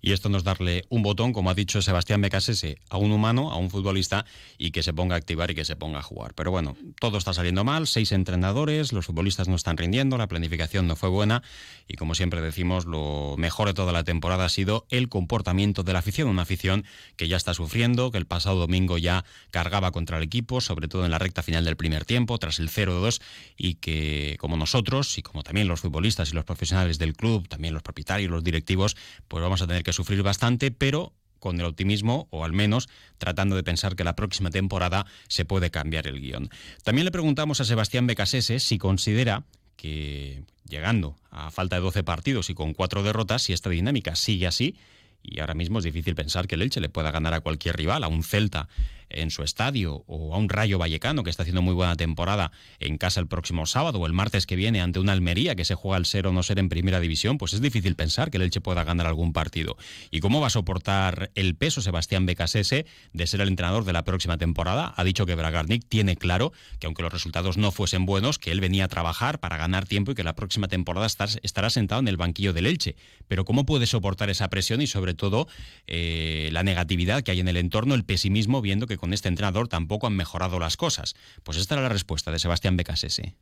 Y 0.00 0.12
esto 0.12 0.28
no 0.28 0.38
es 0.38 0.44
darle 0.44 0.84
un 0.88 1.02
botón, 1.02 1.32
como 1.32 1.50
ha 1.50 1.54
dicho 1.54 1.82
Sebastián 1.82 2.20
Becasese, 2.20 2.78
a 2.88 2.96
un 2.96 3.12
humano, 3.12 3.50
a 3.50 3.56
un 3.56 3.70
futbolista, 3.70 4.24
y 4.58 4.70
que 4.70 4.82
se 4.82 4.92
ponga 4.92 5.14
a 5.14 5.18
activar 5.18 5.50
y 5.50 5.54
que 5.54 5.64
se 5.64 5.76
ponga 5.76 5.98
a 5.98 6.02
jugar. 6.02 6.34
Pero 6.34 6.50
bueno, 6.50 6.76
todo 6.98 7.18
está 7.18 7.32
saliendo 7.32 7.64
mal, 7.64 7.86
seis 7.86 8.12
entrenadores, 8.12 8.92
los 8.92 9.06
futbolistas 9.06 9.48
no 9.48 9.56
están 9.56 9.76
rindiendo, 9.76 10.18
la 10.18 10.28
planificación 10.28 10.86
no 10.86 10.96
fue 10.96 11.08
buena, 11.08 11.42
y 11.86 11.94
como 11.94 12.14
siempre 12.14 12.40
decimos, 12.40 12.86
lo 12.86 13.34
mejor 13.36 13.68
de 13.68 13.74
toda 13.74 13.92
la 13.92 14.04
temporada 14.04 14.44
ha 14.44 14.48
sido 14.48 14.86
el 14.90 15.08
comportamiento 15.08 15.82
de 15.82 15.92
la 15.92 15.98
afición, 15.98 16.28
una 16.28 16.42
afición 16.42 16.84
que 17.16 17.28
ya 17.28 17.36
está 17.36 17.54
sufriendo, 17.54 18.10
que 18.10 18.18
el 18.18 18.26
pasado 18.26 18.58
domingo 18.58 18.98
ya 18.98 19.24
cargaba 19.50 19.90
contra 19.90 20.18
el 20.18 20.22
equipo, 20.22 20.60
sobre 20.60 20.88
todo 20.88 21.04
en 21.04 21.10
la 21.10 21.18
recta 21.18 21.42
final 21.42 21.64
del 21.64 21.76
primer 21.76 22.04
tiempo, 22.04 22.38
tras 22.38 22.58
el 22.58 22.70
0-2, 22.70 23.20
y 23.56 23.74
que 23.74 24.36
como 24.38 24.56
nosotros, 24.56 25.18
y 25.18 25.22
como 25.22 25.42
también 25.42 25.68
los 25.68 25.80
futbolistas 25.80 26.30
y 26.30 26.34
los 26.34 26.44
profesionales 26.44 26.98
del 26.98 27.14
club, 27.14 27.48
también 27.48 27.74
los 27.74 27.82
propietarios, 27.82 28.30
los 28.30 28.44
directivos, 28.44 28.96
pues 29.28 29.42
vamos 29.42 29.62
a 29.62 29.66
tener 29.66 29.82
que 29.82 29.89
sufrir 29.92 30.22
bastante, 30.22 30.70
pero 30.70 31.12
con 31.38 31.58
el 31.58 31.66
optimismo, 31.66 32.28
o 32.30 32.44
al 32.44 32.52
menos 32.52 32.88
tratando 33.18 33.56
de 33.56 33.64
pensar 33.64 33.96
que 33.96 34.04
la 34.04 34.14
próxima 34.14 34.50
temporada 34.50 35.06
se 35.26 35.44
puede 35.44 35.70
cambiar 35.70 36.06
el 36.06 36.20
guion. 36.20 36.50
También 36.84 37.06
le 37.06 37.10
preguntamos 37.10 37.60
a 37.60 37.64
Sebastián 37.64 38.06
Becasese 38.06 38.60
si 38.60 38.78
considera 38.78 39.44
que, 39.76 40.42
llegando 40.68 41.16
a 41.30 41.50
falta 41.50 41.76
de 41.76 41.82
12 41.82 42.04
partidos 42.04 42.50
y 42.50 42.54
con 42.54 42.74
cuatro 42.74 43.02
derrotas, 43.02 43.42
si 43.42 43.54
esta 43.54 43.70
dinámica 43.70 44.14
sigue 44.14 44.46
así, 44.46 44.76
y 45.22 45.40
ahora 45.40 45.54
mismo 45.54 45.78
es 45.78 45.84
difícil 45.84 46.14
pensar 46.14 46.46
que 46.46 46.54
el 46.54 46.62
Elche 46.62 46.80
le 46.80 46.88
pueda 46.88 47.10
ganar 47.10 47.34
a 47.34 47.40
cualquier 47.40 47.76
rival, 47.76 48.04
a 48.04 48.08
un 48.08 48.22
Celta 48.22 48.68
en 49.10 49.30
su 49.30 49.42
estadio 49.42 50.04
o 50.06 50.34
a 50.34 50.38
un 50.38 50.48
Rayo 50.48 50.78
Vallecano 50.78 51.22
que 51.22 51.30
está 51.30 51.42
haciendo 51.42 51.62
muy 51.62 51.74
buena 51.74 51.96
temporada 51.96 52.52
en 52.78 52.98
casa 52.98 53.20
el 53.20 53.26
próximo 53.26 53.66
sábado 53.66 53.98
o 53.98 54.06
el 54.06 54.12
martes 54.12 54.46
que 54.46 54.56
viene 54.56 54.80
ante 54.80 54.98
una 54.98 55.12
Almería 55.12 55.54
que 55.54 55.64
se 55.64 55.74
juega 55.74 55.96
al 55.96 56.06
ser 56.06 56.26
o 56.26 56.32
no 56.32 56.42
ser 56.42 56.58
en 56.58 56.68
primera 56.68 57.00
división, 57.00 57.38
pues 57.38 57.52
es 57.52 57.60
difícil 57.60 57.96
pensar 57.96 58.30
que 58.30 58.36
el 58.36 58.44
Elche 58.44 58.60
pueda 58.60 58.84
ganar 58.84 59.06
algún 59.06 59.32
partido. 59.32 59.76
¿Y 60.10 60.20
cómo 60.20 60.40
va 60.40 60.48
a 60.48 60.50
soportar 60.50 61.30
el 61.34 61.54
peso 61.56 61.80
Sebastián 61.80 62.26
Becasese 62.26 62.86
de 63.12 63.26
ser 63.26 63.40
el 63.40 63.48
entrenador 63.48 63.84
de 63.84 63.92
la 63.92 64.04
próxima 64.04 64.38
temporada? 64.38 64.94
Ha 64.96 65.04
dicho 65.04 65.26
que 65.26 65.34
Bragarnik 65.34 65.88
tiene 65.88 66.16
claro 66.16 66.52
que 66.78 66.86
aunque 66.86 67.02
los 67.02 67.12
resultados 67.12 67.56
no 67.56 67.70
fuesen 67.72 68.06
buenos, 68.06 68.38
que 68.38 68.50
él 68.50 68.60
venía 68.60 68.84
a 68.84 68.88
trabajar 68.88 69.40
para 69.40 69.56
ganar 69.56 69.86
tiempo 69.86 70.12
y 70.12 70.14
que 70.14 70.24
la 70.24 70.34
próxima 70.34 70.68
temporada 70.68 71.06
estará 71.06 71.70
sentado 71.70 72.00
en 72.00 72.08
el 72.08 72.16
banquillo 72.16 72.52
del 72.52 72.66
Elche. 72.66 72.96
Pero 73.28 73.44
¿cómo 73.44 73.66
puede 73.66 73.86
soportar 73.86 74.30
esa 74.30 74.48
presión 74.48 74.80
y 74.80 74.86
sobre 74.86 75.14
todo 75.14 75.48
eh, 75.86 76.50
la 76.52 76.62
negatividad 76.62 77.22
que 77.22 77.32
hay 77.32 77.40
en 77.40 77.48
el 77.48 77.56
entorno, 77.56 77.94
el 77.94 78.04
pesimismo, 78.04 78.60
viendo 78.60 78.86
que 78.86 78.96
con 79.00 79.14
este 79.14 79.28
entrenador 79.28 79.66
tampoco 79.66 80.06
han 80.06 80.14
mejorado 80.14 80.58
las 80.58 80.76
cosas. 80.76 81.14
Pues 81.42 81.56
esta 81.56 81.74
era 81.74 81.82
la 81.82 81.88
respuesta 81.88 82.30
de 82.30 82.38
Sebastián 82.38 82.76
Becasese. 82.76 83.34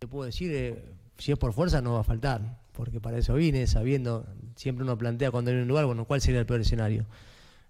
Te 0.00 0.08
puedo 0.08 0.26
decir, 0.26 0.50
eh, 0.52 0.84
si 1.18 1.30
es 1.30 1.38
por 1.38 1.52
fuerza 1.52 1.80
no 1.80 1.94
va 1.94 2.00
a 2.00 2.04
faltar, 2.04 2.58
porque 2.72 3.00
para 3.00 3.18
eso 3.18 3.34
vine, 3.34 3.66
sabiendo, 3.68 4.26
siempre 4.56 4.82
uno 4.82 4.98
plantea 4.98 5.30
cuando 5.30 5.52
hay 5.52 5.58
un 5.58 5.68
lugar, 5.68 5.86
bueno, 5.86 6.04
¿cuál 6.04 6.20
sería 6.20 6.40
el 6.40 6.46
peor 6.46 6.60
escenario? 6.60 7.06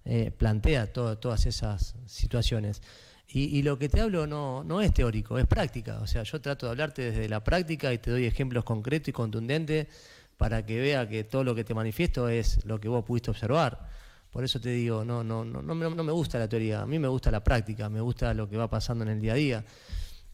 Eh, 0.06 0.30
plantea 0.36 0.92
todas 0.92 1.46
esas 1.46 1.94
situaciones. 2.06 2.80
Y, 3.26 3.62
lo 3.62 3.78
que 3.78 3.88
te 3.88 4.00
hablo 4.00 4.28
no, 4.28 4.62
no 4.62 4.80
es 4.80 4.94
teórico, 4.94 5.38
es 5.38 5.46
práctica. 5.46 5.98
O 6.00 6.06
sea, 6.06 6.22
yo 6.22 6.40
trato 6.40 6.66
de 6.66 6.72
hablarte 6.72 7.10
desde 7.10 7.28
la 7.28 7.42
práctica 7.42 7.92
y 7.92 7.98
te 7.98 8.10
doy 8.10 8.26
ejemplos 8.26 8.64
concretos 8.64 9.08
y 9.08 9.12
contundentes 9.12 9.88
para 10.36 10.64
que 10.64 10.78
vea 10.78 11.08
que 11.08 11.24
todo 11.24 11.42
lo 11.42 11.54
que 11.54 11.64
te 11.64 11.74
manifiesto 11.74 12.28
es 12.28 12.64
lo 12.64 12.78
que 12.78 12.88
vos 12.88 13.04
pudiste 13.04 13.30
observar. 13.30 13.88
Por 14.34 14.42
eso 14.42 14.60
te 14.60 14.70
digo, 14.70 15.04
no, 15.04 15.22
no, 15.22 15.44
no, 15.44 15.62
no, 15.62 15.74
me 15.76 16.12
gusta 16.12 16.40
la 16.40 16.48
teoría, 16.48 16.82
a 16.82 16.86
mí 16.86 16.98
me 16.98 17.06
gusta 17.06 17.30
la 17.30 17.44
práctica, 17.44 17.88
me 17.88 18.00
gusta 18.00 18.34
lo 18.34 18.50
que 18.50 18.56
va 18.56 18.68
pasando 18.68 19.04
en 19.04 19.10
el 19.10 19.20
día 19.20 19.34
a 19.34 19.36
día. 19.36 19.64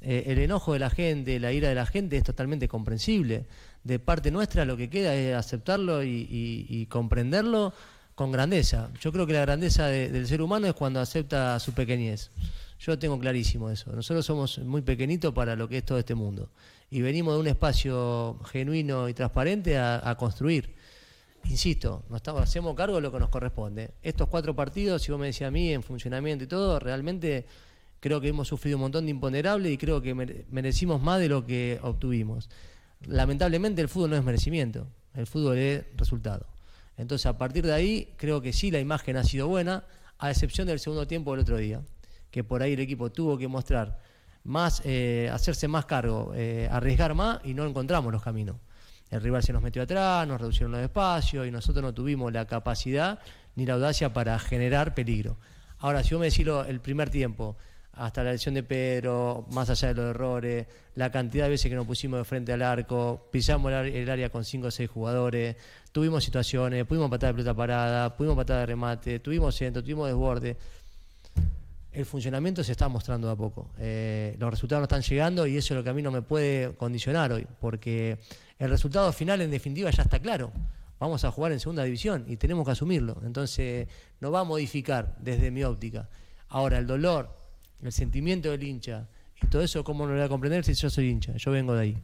Eh, 0.00 0.24
el 0.28 0.38
enojo 0.38 0.72
de 0.72 0.78
la 0.78 0.88
gente, 0.88 1.38
la 1.38 1.52
ira 1.52 1.68
de 1.68 1.74
la 1.74 1.84
gente 1.84 2.16
es 2.16 2.24
totalmente 2.24 2.66
comprensible. 2.66 3.44
De 3.84 3.98
parte 3.98 4.30
nuestra 4.30 4.64
lo 4.64 4.78
que 4.78 4.88
queda 4.88 5.14
es 5.14 5.36
aceptarlo 5.36 6.02
y, 6.02 6.86
comprenderlo 6.88 7.74
con 8.14 8.32
grandeza. 8.32 8.88
Yo 9.02 9.12
creo 9.12 9.26
que 9.26 9.34
la 9.34 9.42
grandeza 9.42 9.88
del 9.88 10.26
ser 10.26 10.40
humano 10.40 10.66
es 10.66 10.72
cuando 10.72 10.98
acepta 10.98 11.60
su 11.60 11.74
pequeñez. 11.74 12.30
Yo 12.78 12.98
tengo 12.98 13.18
clarísimo 13.18 13.68
eso. 13.68 13.92
Nosotros 13.92 14.24
somos 14.24 14.60
muy 14.60 14.80
pequeñitos 14.80 15.34
para 15.34 15.56
lo 15.56 15.68
que 15.68 15.76
es 15.76 15.84
todo 15.84 15.98
este 15.98 16.14
mundo 16.14 16.48
y 16.90 17.02
venimos 17.02 17.34
de 17.34 17.40
un 17.40 17.46
espacio 17.46 18.38
genuino 18.50 19.08
y 19.08 19.14
transparente 19.14 19.78
a, 19.78 20.14
construir. 20.18 20.74
Insisto, 21.44 22.04
hacemos 22.36 22.74
cargo 22.74 22.96
de 22.96 23.02
lo 23.02 23.10
que 23.10 23.18
nos 23.18 23.28
corresponde. 23.28 23.92
Estos 24.02 24.28
cuatro 24.28 24.54
partidos, 24.54 25.02
si 25.02 25.10
vos 25.10 25.20
me 25.20 25.26
decís 25.26 25.42
a 25.42 25.50
mí, 25.50 25.72
en 25.72 25.82
funcionamiento 25.82 26.44
y 26.44 26.46
todo, 26.46 26.78
realmente 26.78 27.46
creo 27.98 28.20
que 28.20 28.28
hemos 28.28 28.48
sufrido 28.48 28.76
un 28.76 28.82
montón 28.82 29.04
de 29.04 29.10
imponderables 29.10 29.72
y 29.72 29.78
creo 29.78 30.00
que 30.00 30.14
merecimos 30.14 31.02
más 31.02 31.20
de 31.20 31.28
lo 31.28 31.46
que 31.46 31.78
obtuvimos. 31.82 32.48
Lamentablemente 33.06 33.82
el 33.82 33.88
fútbol 33.88 34.10
no 34.10 34.16
es 34.16 34.24
merecimiento, 34.24 34.86
el 35.14 35.26
fútbol 35.26 35.58
es 35.58 35.84
resultado. 35.96 36.46
Entonces 36.96 37.26
a 37.26 37.38
partir 37.38 37.66
de 37.66 37.72
ahí 37.72 38.12
creo 38.16 38.40
que 38.40 38.52
sí 38.52 38.70
la 38.70 38.78
imagen 38.78 39.16
ha 39.16 39.24
sido 39.24 39.48
buena, 39.48 39.84
a 40.18 40.30
excepción 40.30 40.66
del 40.66 40.78
segundo 40.78 41.06
tiempo 41.06 41.30
del 41.32 41.40
otro 41.40 41.56
día, 41.56 41.82
que 42.30 42.44
por 42.44 42.62
ahí 42.62 42.74
el 42.74 42.80
equipo 42.80 43.10
tuvo 43.10 43.38
que 43.38 43.48
mostrar 43.48 43.98
más, 44.44 44.82
eh, 44.84 45.30
hacerse 45.32 45.66
más 45.66 45.86
cargo, 45.86 46.32
eh, 46.34 46.68
arriesgar 46.70 47.14
más 47.14 47.40
y 47.44 47.54
no 47.54 47.66
encontramos 47.66 48.12
los 48.12 48.22
caminos. 48.22 48.56
El 49.10 49.20
rival 49.20 49.42
se 49.42 49.52
nos 49.52 49.62
metió 49.62 49.82
atrás, 49.82 50.26
nos 50.26 50.40
reducieron 50.40 50.72
los 50.72 50.80
espacios 50.80 51.46
y 51.46 51.50
nosotros 51.50 51.82
no 51.82 51.92
tuvimos 51.92 52.32
la 52.32 52.46
capacidad 52.46 53.18
ni 53.56 53.66
la 53.66 53.74
audacia 53.74 54.12
para 54.12 54.38
generar 54.38 54.94
peligro. 54.94 55.36
Ahora, 55.78 56.04
si 56.04 56.14
vos 56.14 56.20
me 56.20 56.30
decís 56.30 56.46
el 56.68 56.80
primer 56.80 57.10
tiempo, 57.10 57.56
hasta 57.92 58.22
la 58.22 58.32
lesión 58.32 58.54
de 58.54 58.62
Pedro, 58.62 59.46
más 59.50 59.68
allá 59.68 59.88
de 59.88 59.94
los 59.94 60.10
errores, 60.10 60.66
la 60.94 61.10
cantidad 61.10 61.44
de 61.44 61.50
veces 61.50 61.68
que 61.68 61.74
nos 61.74 61.86
pusimos 61.86 62.18
de 62.18 62.24
frente 62.24 62.52
al 62.52 62.62
arco, 62.62 63.28
pisamos 63.30 63.72
el 63.72 64.08
área 64.08 64.30
con 64.30 64.44
5 64.44 64.68
o 64.68 64.70
6 64.70 64.88
jugadores, 64.88 65.56
tuvimos 65.92 66.24
situaciones, 66.24 66.84
pudimos 66.86 67.10
patar 67.10 67.30
de 67.30 67.34
pelota 67.34 67.54
parada, 67.54 68.16
pudimos 68.16 68.36
patar 68.36 68.60
de 68.60 68.66
remate, 68.66 69.18
tuvimos 69.18 69.54
centro, 69.54 69.82
tuvimos 69.82 70.06
desborde. 70.06 70.56
El 71.92 72.06
funcionamiento 72.06 72.62
se 72.62 72.72
está 72.72 72.88
mostrando 72.88 73.28
a 73.28 73.36
poco. 73.36 73.70
Eh, 73.78 74.36
los 74.38 74.50
resultados 74.50 74.80
no 74.80 74.84
están 74.84 75.02
llegando 75.02 75.46
y 75.46 75.56
eso 75.56 75.74
es 75.74 75.78
lo 75.78 75.84
que 75.84 75.90
a 75.90 75.94
mí 75.94 76.02
no 76.02 76.12
me 76.12 76.22
puede 76.22 76.74
condicionar 76.76 77.32
hoy, 77.32 77.46
porque 77.60 78.18
el 78.60 78.68
resultado 78.68 79.10
final 79.12 79.40
en 79.40 79.50
definitiva 79.50 79.90
ya 79.90 80.02
está 80.02 80.20
claro. 80.20 80.52
Vamos 81.00 81.24
a 81.24 81.30
jugar 81.30 81.50
en 81.50 81.60
segunda 81.60 81.82
división 81.82 82.26
y 82.28 82.36
tenemos 82.36 82.66
que 82.66 82.72
asumirlo. 82.72 83.20
Entonces, 83.24 83.88
no 84.20 84.30
va 84.30 84.40
a 84.40 84.44
modificar 84.44 85.16
desde 85.18 85.50
mi 85.50 85.64
óptica. 85.64 86.10
Ahora, 86.50 86.76
el 86.76 86.86
dolor, 86.86 87.34
el 87.82 87.90
sentimiento 87.90 88.50
del 88.50 88.62
hincha 88.62 89.08
y 89.42 89.46
todo 89.46 89.62
eso, 89.62 89.82
¿cómo 89.82 90.04
no 90.04 90.10
lo 90.10 90.18
voy 90.18 90.26
a 90.26 90.28
comprender 90.28 90.62
si 90.62 90.74
yo 90.74 90.90
soy 90.90 91.08
hincha? 91.08 91.34
Yo 91.38 91.50
vengo 91.50 91.72
de 91.72 91.80
ahí. 91.80 91.98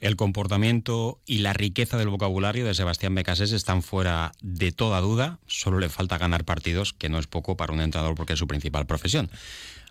El 0.00 0.16
comportamiento 0.16 1.18
y 1.26 1.38
la 1.38 1.54
riqueza 1.54 1.96
del 1.96 2.08
vocabulario 2.08 2.66
de 2.66 2.74
Sebastián 2.74 3.14
Becasés 3.14 3.52
están 3.52 3.82
fuera 3.82 4.32
de 4.42 4.70
toda 4.70 5.00
duda. 5.00 5.38
Solo 5.46 5.78
le 5.78 5.88
falta 5.88 6.18
ganar 6.18 6.44
partidos, 6.44 6.92
que 6.92 7.08
no 7.08 7.18
es 7.18 7.26
poco 7.26 7.56
para 7.56 7.72
un 7.72 7.80
entrenador 7.80 8.14
porque 8.16 8.34
es 8.34 8.38
su 8.38 8.46
principal 8.46 8.86
profesión. 8.86 9.30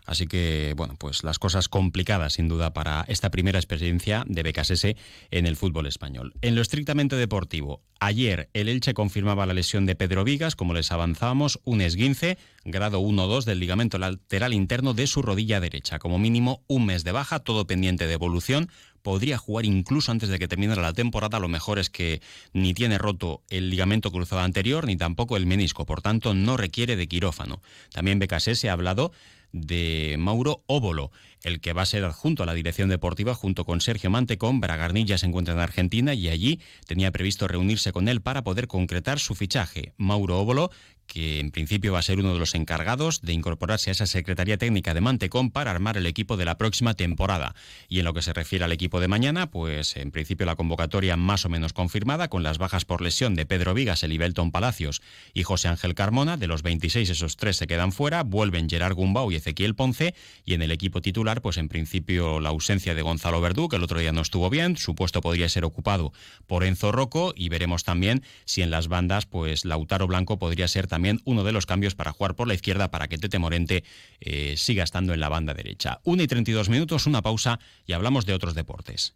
Así 0.09 0.25
que, 0.25 0.73
bueno, 0.75 0.95
pues 0.97 1.23
las 1.23 1.37
cosas 1.37 1.69
complicadas 1.69 2.33
sin 2.33 2.47
duda 2.47 2.73
para 2.73 3.05
esta 3.07 3.29
primera 3.29 3.59
experiencia 3.59 4.23
de 4.25 4.41
BKSS 4.41 4.95
en 5.29 5.45
el 5.45 5.55
fútbol 5.55 5.85
español. 5.85 6.33
En 6.41 6.55
lo 6.55 6.63
estrictamente 6.63 7.15
deportivo, 7.15 7.83
ayer 7.99 8.49
el 8.53 8.69
Elche 8.69 8.95
confirmaba 8.95 9.45
la 9.45 9.53
lesión 9.53 9.85
de 9.85 9.95
Pedro 9.95 10.23
Vigas, 10.23 10.55
como 10.55 10.73
les 10.73 10.91
avanzábamos, 10.91 11.59
un 11.63 11.81
esguince, 11.81 12.39
grado 12.65 12.99
1-2 13.01 13.43
del 13.43 13.59
ligamento 13.59 13.99
lateral 13.99 14.55
interno 14.55 14.95
de 14.95 15.05
su 15.05 15.21
rodilla 15.21 15.59
derecha. 15.59 15.99
Como 15.99 16.17
mínimo 16.17 16.63
un 16.65 16.87
mes 16.87 17.03
de 17.03 17.11
baja, 17.11 17.37
todo 17.37 17.67
pendiente 17.67 18.07
de 18.07 18.13
evolución. 18.13 18.71
Podría 19.03 19.37
jugar 19.37 19.65
incluso 19.65 20.11
antes 20.11 20.29
de 20.29 20.39
que 20.39 20.47
termine 20.47 20.75
la 20.75 20.93
temporada. 20.93 21.39
Lo 21.39 21.47
mejor 21.47 21.77
es 21.77 21.91
que 21.91 22.19
ni 22.51 22.73
tiene 22.73 22.97
roto 22.97 23.43
el 23.49 23.69
ligamento 23.69 24.11
cruzado 24.11 24.41
anterior 24.41 24.87
ni 24.87 24.97
tampoco 24.97 25.37
el 25.37 25.45
menisco. 25.45 25.85
Por 25.85 26.01
tanto, 26.01 26.33
no 26.33 26.57
requiere 26.57 26.95
de 26.95 27.07
quirófano. 27.07 27.61
También 27.93 28.17
BKSS 28.17 28.65
ha 28.65 28.73
hablado 28.73 29.11
de 29.51 30.15
Mauro 30.19 30.63
Óbolo, 30.67 31.11
el 31.43 31.61
que 31.61 31.73
va 31.73 31.83
a 31.83 31.85
ser 31.85 32.03
adjunto 32.03 32.43
a 32.43 32.45
la 32.45 32.53
dirección 32.53 32.89
deportiva 32.89 33.33
junto 33.33 33.65
con 33.65 33.81
Sergio 33.81 34.09
Mantecón. 34.09 34.59
Bragarnilla 34.59 35.17
se 35.17 35.25
encuentra 35.25 35.53
en 35.53 35.59
Argentina 35.59 36.13
y 36.13 36.29
allí 36.29 36.59
tenía 36.85 37.11
previsto 37.11 37.47
reunirse 37.47 37.91
con 37.91 38.07
él 38.07 38.21
para 38.21 38.43
poder 38.43 38.67
concretar 38.67 39.19
su 39.19 39.35
fichaje. 39.35 39.93
Mauro 39.97 40.39
Óbolo, 40.39 40.71
que 41.09 41.39
en 41.39 41.49
principio 41.49 41.91
va 41.91 41.99
a 41.99 42.03
ser 42.03 42.19
uno 42.19 42.33
de 42.33 42.39
los 42.39 42.53
encargados 42.53 43.21
de 43.21 43.33
incorporarse 43.33 43.89
a 43.89 43.93
esa 43.93 44.05
Secretaría 44.05 44.57
Técnica 44.59 44.93
de 44.93 45.01
Mantecón 45.01 45.49
para 45.49 45.71
armar 45.71 45.97
el 45.97 46.05
equipo 46.05 46.37
de 46.37 46.45
la 46.45 46.57
próxima 46.57 46.93
temporada. 46.93 47.55
Y 47.89 47.99
en 47.99 48.05
lo 48.05 48.13
que 48.13 48.21
se 48.21 48.31
refiere 48.31 48.63
al 48.63 48.71
equipo 48.71 48.99
de 48.99 49.07
mañana, 49.07 49.49
pues 49.49 49.97
en 49.97 50.11
principio 50.11 50.45
la 50.45 50.55
convocatoria 50.55 51.17
más 51.17 51.45
o 51.45 51.49
menos 51.49 51.73
confirmada, 51.73 52.29
con 52.29 52.43
las 52.43 52.59
bajas 52.59 52.85
por 52.85 53.01
lesión 53.01 53.33
de 53.33 53.47
Pedro 53.47 53.73
Vigas, 53.73 54.03
Elibelton 54.03 54.51
Palacios 54.51 55.01
y 55.33 55.41
José 55.41 55.67
Ángel 55.67 55.95
Carmona. 55.95 56.37
De 56.37 56.45
los 56.45 56.61
26, 56.61 57.09
esos 57.09 57.37
tres 57.37 57.57
se 57.57 57.65
quedan 57.65 57.91
fuera, 57.91 58.21
vuelven 58.21 58.69
Gerard 58.69 58.93
Gumbau 58.93 59.31
y 59.31 59.35
Ezequiel 59.35 59.75
Ponce, 59.75 60.13
y 60.45 60.53
en 60.53 60.61
el 60.61 60.71
equipo 60.71 61.01
titular, 61.01 61.41
pues 61.41 61.57
en 61.57 61.69
principio 61.69 62.39
la 62.39 62.49
ausencia 62.49 62.93
de 62.93 63.01
Gonzalo 63.01 63.41
Verdú, 63.41 63.67
que 63.67 63.77
el 63.77 63.83
otro 63.83 63.99
día 63.99 64.11
no 64.11 64.21
estuvo 64.21 64.51
bien, 64.51 64.77
su 64.77 64.93
puesto 64.93 65.21
podría 65.21 65.49
ser 65.49 65.65
ocupado 65.65 66.13
por 66.45 66.63
Enzo 66.63 66.91
Rocco, 66.91 67.33
y 67.35 67.49
veremos 67.49 67.83
también 67.83 68.23
si 68.45 68.61
en 68.61 68.69
las 68.69 68.87
bandas, 68.87 69.25
pues 69.25 69.65
Lautaro 69.65 70.05
Blanco 70.05 70.37
podría 70.37 70.67
ser 70.67 70.85
también 70.85 70.98
también 70.99 71.21
uno 71.23 71.45
de 71.45 71.53
los 71.53 71.65
cambios 71.65 71.95
para 71.95 72.11
jugar 72.11 72.35
por 72.35 72.49
la 72.49 72.53
izquierda 72.53 72.91
para 72.91 73.07
que 73.07 73.17
Tete 73.17 73.39
Morente 73.39 73.85
eh, 74.19 74.55
siga 74.57 74.83
estando 74.83 75.13
en 75.13 75.21
la 75.21 75.29
banda 75.29 75.53
derecha. 75.53 76.01
1 76.03 76.23
y 76.23 76.27
32 76.27 76.67
minutos, 76.67 77.07
una 77.07 77.21
pausa 77.21 77.61
y 77.87 77.93
hablamos 77.93 78.25
de 78.25 78.33
otros 78.33 78.53
deportes. 78.53 79.15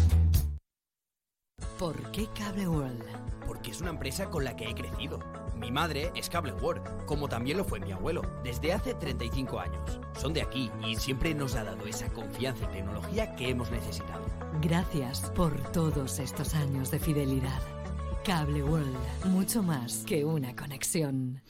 ¿Por 1.81 2.11
qué 2.11 2.27
Cable 2.37 2.67
World? 2.67 3.03
Porque 3.47 3.71
es 3.71 3.81
una 3.81 3.89
empresa 3.89 4.29
con 4.29 4.43
la 4.43 4.55
que 4.55 4.69
he 4.69 4.75
crecido. 4.75 5.19
Mi 5.57 5.71
madre 5.71 6.11
es 6.13 6.29
Cable 6.29 6.53
World, 6.53 7.07
como 7.07 7.27
también 7.27 7.57
lo 7.57 7.65
fue 7.65 7.79
mi 7.79 7.91
abuelo, 7.91 8.21
desde 8.43 8.71
hace 8.71 8.93
35 8.93 9.59
años. 9.59 9.99
Son 10.15 10.31
de 10.31 10.43
aquí 10.43 10.69
y 10.87 10.95
siempre 10.97 11.33
nos 11.33 11.55
ha 11.55 11.63
dado 11.63 11.83
esa 11.87 12.07
confianza 12.13 12.65
y 12.65 12.73
tecnología 12.73 13.35
que 13.35 13.49
hemos 13.49 13.71
necesitado. 13.71 14.23
Gracias 14.61 15.31
por 15.35 15.59
todos 15.71 16.19
estos 16.19 16.53
años 16.53 16.91
de 16.91 16.99
fidelidad. 16.99 17.59
Cable 18.23 18.61
World, 18.61 19.25
mucho 19.25 19.63
más 19.63 20.03
que 20.05 20.23
una 20.23 20.55
conexión. 20.55 21.41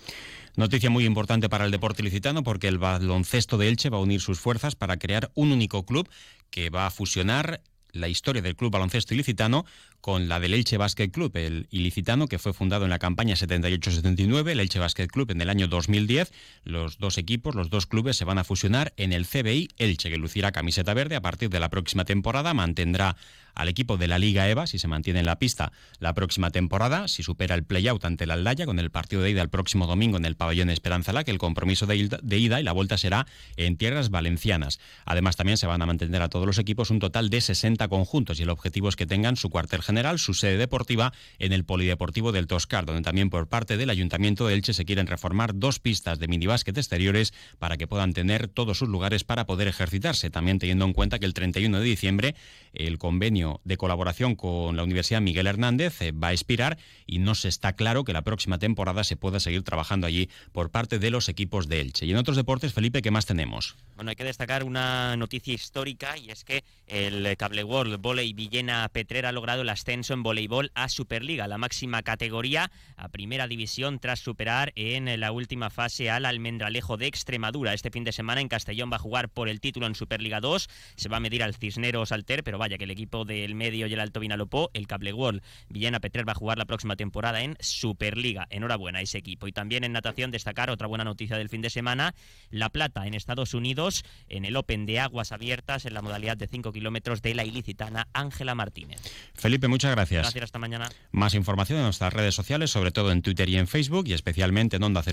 Noticia 0.55 0.89
muy 0.89 1.03
importante 1.03 1.49
para 1.49 1.65
el 1.65 1.71
deporte 1.71 2.03
ilicitano 2.03 2.41
porque 2.41 2.69
el 2.69 2.77
baloncesto 2.77 3.57
de 3.57 3.67
Elche 3.67 3.89
va 3.89 3.97
a 3.97 4.01
unir 4.01 4.21
sus 4.21 4.39
fuerzas 4.39 4.75
para 4.75 4.95
crear 4.95 5.29
un 5.35 5.51
único 5.51 5.85
club 5.85 6.09
que 6.49 6.69
va 6.69 6.85
a 6.85 6.91
fusionar 6.91 7.61
la 7.93 8.07
historia 8.07 8.41
del 8.41 8.55
club 8.55 8.71
baloncesto 8.71 9.13
ilicitano 9.13 9.65
con 10.01 10.27
la 10.27 10.39
del 10.39 10.53
Elche 10.53 10.77
Basket 10.77 11.09
Club, 11.09 11.35
el 11.37 11.67
ilicitano 11.69 12.27
que 12.27 12.39
fue 12.39 12.53
fundado 12.53 12.85
en 12.85 12.89
la 12.89 12.99
campaña 12.99 13.35
78-79, 13.35 14.49
el 14.49 14.59
Elche 14.59 14.79
Basket 14.79 15.07
Club 15.07 15.31
en 15.31 15.41
el 15.41 15.49
año 15.49 15.67
2010. 15.67 16.31
Los 16.63 16.97
dos 16.97 17.17
equipos, 17.17 17.55
los 17.55 17.69
dos 17.69 17.85
clubes 17.85 18.17
se 18.17 18.25
van 18.25 18.37
a 18.37 18.43
fusionar 18.43 18.93
en 18.97 19.13
el 19.13 19.27
CBI 19.27 19.69
Elche, 19.77 20.09
que 20.09 20.17
lucirá 20.17 20.51
camiseta 20.51 20.93
verde 20.93 21.15
a 21.15 21.21
partir 21.21 21.49
de 21.49 21.59
la 21.59 21.69
próxima 21.69 22.05
temporada, 22.05 22.53
mantendrá 22.53 23.15
al 23.55 23.67
equipo 23.67 23.97
de 23.97 24.07
la 24.07 24.19
Liga 24.19 24.49
EVA 24.49 24.67
si 24.67 24.79
se 24.79 24.87
mantiene 24.87 25.19
en 25.19 25.25
la 25.25 25.39
pista 25.39 25.71
la 25.99 26.13
próxima 26.13 26.51
temporada, 26.51 27.07
si 27.07 27.23
supera 27.23 27.55
el 27.55 27.63
play-out 27.63 28.05
ante 28.05 28.25
la 28.25 28.35
Aldaya 28.35 28.65
con 28.65 28.79
el 28.79 28.91
partido 28.91 29.21
de 29.21 29.31
ida 29.31 29.41
el 29.41 29.49
próximo 29.49 29.87
domingo 29.87 30.17
en 30.17 30.25
el 30.25 30.35
pabellón 30.35 30.69
Esperanza 30.69 31.13
La, 31.13 31.23
que 31.23 31.31
el 31.31 31.37
compromiso 31.37 31.85
de 31.85 32.37
ida 32.37 32.59
y 32.59 32.63
la 32.63 32.71
vuelta 32.71 32.97
será 32.97 33.27
en 33.57 33.77
tierras 33.77 34.09
valencianas. 34.09 34.79
Además 35.05 35.35
también 35.35 35.57
se 35.57 35.67
van 35.67 35.81
a 35.81 35.85
mantener 35.85 36.21
a 36.21 36.29
todos 36.29 36.45
los 36.45 36.57
equipos 36.57 36.89
un 36.89 36.99
total 36.99 37.29
de 37.29 37.41
60 37.41 37.87
conjuntos 37.87 38.39
y 38.39 38.43
el 38.43 38.49
objetivo 38.49 38.89
es 38.89 38.95
que 38.95 39.05
tengan 39.05 39.35
su 39.35 39.49
cuartel 39.49 39.81
general, 39.81 40.19
su 40.19 40.33
sede 40.33 40.57
deportiva 40.57 41.13
en 41.39 41.53
el 41.53 41.65
Polideportivo 41.65 42.31
del 42.31 42.47
Toscar, 42.47 42.85
donde 42.85 43.01
también 43.01 43.29
por 43.29 43.47
parte 43.47 43.77
del 43.77 43.89
Ayuntamiento 43.89 44.47
de 44.47 44.53
Elche 44.53 44.73
se 44.73 44.85
quieren 44.85 45.07
reformar 45.07 45.55
dos 45.55 45.79
pistas 45.79 46.19
de 46.19 46.27
minibásquet 46.27 46.77
exteriores 46.77 47.33
para 47.59 47.77
que 47.77 47.87
puedan 47.87 48.13
tener 48.13 48.47
todos 48.47 48.77
sus 48.77 48.89
lugares 48.89 49.23
para 49.23 49.45
poder 49.45 49.67
ejercitarse, 49.67 50.29
también 50.29 50.59
teniendo 50.59 50.85
en 50.85 50.93
cuenta 50.93 51.19
que 51.19 51.25
el 51.25 51.33
31 51.33 51.79
de 51.79 51.85
diciembre 51.85 52.35
el 52.73 52.97
convenio 52.97 53.61
de 53.63 53.77
colaboración 53.77 54.35
con 54.35 54.75
la 54.75 54.83
Universidad 54.83 55.21
Miguel 55.21 55.47
Hernández 55.47 56.01
eh, 56.01 56.11
va 56.11 56.29
a 56.29 56.31
expirar 56.33 56.77
y 57.05 57.19
no 57.19 57.35
se 57.35 57.47
está 57.47 57.73
claro 57.73 58.03
que 58.03 58.13
la 58.13 58.23
próxima 58.23 58.59
temporada 58.59 59.03
se 59.03 59.15
pueda 59.15 59.39
seguir 59.39 59.63
trabajando 59.63 60.07
allí 60.07 60.29
por 60.51 60.69
parte 60.71 60.99
de 60.99 61.11
los 61.11 61.29
equipos 61.29 61.67
de 61.67 61.81
Elche. 61.81 62.05
Y 62.05 62.11
en 62.11 62.17
otros 62.17 62.37
deportes, 62.37 62.73
Felipe, 62.73 63.01
¿qué 63.01 63.11
más 63.11 63.25
tenemos? 63.25 63.75
Bueno, 64.01 64.09
hay 64.09 64.15
que 64.15 64.23
destacar 64.23 64.63
una 64.63 65.15
noticia 65.15 65.53
histórica 65.53 66.17
y 66.17 66.31
es 66.31 66.43
que 66.43 66.63
el 66.87 67.37
Cable 67.37 67.63
World 67.63 68.01
Voley 68.01 68.33
Villena 68.33 68.89
Petrera 68.91 69.29
ha 69.29 69.31
logrado 69.31 69.61
el 69.61 69.69
ascenso 69.69 70.15
en 70.15 70.23
voleibol 70.23 70.71
a 70.73 70.89
Superliga, 70.89 71.47
la 71.47 71.59
máxima 71.59 72.01
categoría 72.01 72.71
a 72.97 73.09
primera 73.09 73.45
división 73.45 73.99
tras 73.99 74.19
superar 74.19 74.73
en 74.75 75.19
la 75.19 75.31
última 75.31 75.69
fase 75.69 76.09
al 76.09 76.25
Almendralejo 76.25 76.97
de 76.97 77.05
Extremadura. 77.05 77.75
Este 77.75 77.91
fin 77.91 78.03
de 78.03 78.11
semana 78.11 78.41
en 78.41 78.47
Castellón 78.47 78.91
va 78.91 78.95
a 78.95 78.99
jugar 78.99 79.29
por 79.29 79.47
el 79.47 79.61
título 79.61 79.85
en 79.85 79.93
Superliga 79.93 80.39
2, 80.39 80.67
se 80.95 81.07
va 81.07 81.17
a 81.17 81.19
medir 81.19 81.43
al 81.43 81.53
Cisneros 81.53 82.11
Alter, 82.11 82.43
pero 82.43 82.57
vaya 82.57 82.79
que 82.79 82.85
el 82.85 82.91
equipo 82.91 83.23
del 83.23 83.53
medio 83.53 83.85
y 83.85 83.93
el 83.93 83.99
Alto 83.99 84.19
Vinalopó, 84.19 84.71
el 84.73 84.87
Cable 84.87 85.13
World 85.13 85.43
Villena 85.69 85.99
Petrer 85.99 86.27
va 86.27 86.31
a 86.31 86.35
jugar 86.35 86.57
la 86.57 86.65
próxima 86.65 86.95
temporada 86.95 87.43
en 87.43 87.55
Superliga. 87.59 88.47
Enhorabuena 88.49 88.97
a 88.97 89.01
ese 89.03 89.19
equipo. 89.19 89.47
Y 89.47 89.51
también 89.51 89.83
en 89.83 89.91
natación 89.91 90.31
destacar 90.31 90.71
otra 90.71 90.87
buena 90.87 91.03
noticia 91.03 91.37
del 91.37 91.49
fin 91.49 91.61
de 91.61 91.69
semana, 91.69 92.15
La 92.49 92.69
Plata 92.69 93.05
en 93.05 93.13
Estados 93.13 93.53
Unidos 93.53 93.90
en 94.27 94.45
el 94.45 94.55
Open 94.55 94.85
de 94.85 94.99
Aguas 94.99 95.31
Abiertas 95.31 95.85
en 95.85 95.93
la 95.93 96.01
modalidad 96.01 96.37
de 96.37 96.47
5 96.47 96.71
kilómetros 96.71 97.21
de 97.21 97.35
la 97.35 97.45
ilicitana 97.45 98.07
Ángela 98.13 98.55
Martínez. 98.55 99.01
Felipe, 99.33 99.67
muchas 99.67 99.91
gracias. 99.91 100.21
Gracias, 100.23 100.43
hasta 100.45 100.59
mañana. 100.59 100.89
Más 101.11 101.33
información 101.33 101.79
en 101.79 101.85
nuestras 101.85 102.13
redes 102.13 102.35
sociales, 102.35 102.71
sobre 102.71 102.91
todo 102.91 103.11
en 103.11 103.21
Twitter 103.21 103.47
y 103.49 103.57
en 103.57 103.67
Facebook 103.67 104.07
y 104.07 104.13
especialmente 104.13 104.77
en 104.77 104.83
onda 104.83 105.03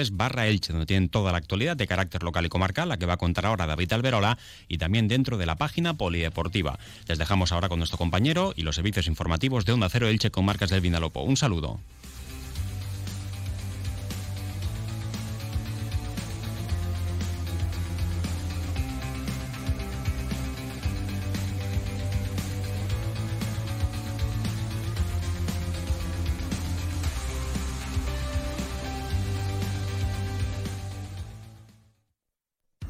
es 0.00 0.16
barra 0.16 0.46
Elche, 0.46 0.72
donde 0.72 0.86
tienen 0.86 1.08
toda 1.08 1.32
la 1.32 1.38
actualidad 1.38 1.76
de 1.76 1.86
carácter 1.86 2.22
local 2.22 2.44
y 2.46 2.48
comarcal, 2.48 2.88
la 2.88 2.98
que 2.98 3.06
va 3.06 3.14
a 3.14 3.16
contar 3.16 3.46
ahora 3.46 3.66
David 3.66 3.92
Alberola 3.92 4.38
y 4.68 4.78
también 4.78 5.08
dentro 5.08 5.38
de 5.38 5.46
la 5.46 5.56
página 5.56 5.94
polideportiva. 5.94 6.78
Les 7.06 7.18
dejamos 7.18 7.52
ahora 7.52 7.68
con 7.68 7.78
nuestro 7.78 7.98
compañero 7.98 8.52
y 8.56 8.62
los 8.62 8.76
servicios 8.76 9.06
informativos 9.06 9.64
de 9.64 9.72
Onda 9.72 9.88
Cero 9.88 10.08
Elche 10.08 10.30
con 10.30 10.44
marcas 10.44 10.70
del 10.70 10.80
Vinalopo. 10.80 11.22
Un 11.22 11.36
saludo. 11.36 11.78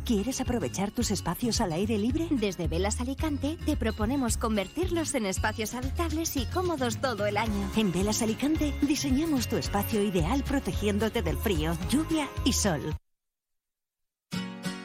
¿Quieres 0.06 0.40
aprovechar 0.40 0.92
tus 0.92 1.10
espacios 1.10 1.60
al 1.60 1.72
aire 1.72 1.98
libre? 1.98 2.28
Desde 2.30 2.68
Velas 2.68 3.00
Alicante 3.00 3.58
te 3.66 3.76
proponemos 3.76 4.36
convertirlos 4.36 5.12
en 5.16 5.26
espacios 5.26 5.74
habitables 5.74 6.36
y 6.36 6.46
cómodos 6.46 6.98
todo 6.98 7.26
el 7.26 7.36
año. 7.36 7.72
En 7.76 7.90
Velas 7.90 8.22
Alicante 8.22 8.72
diseñamos 8.82 9.48
tu 9.48 9.56
espacio 9.56 10.00
ideal 10.00 10.44
protegiéndote 10.44 11.22
del 11.22 11.36
frío, 11.36 11.76
lluvia 11.90 12.28
y 12.44 12.52
sol. 12.52 12.94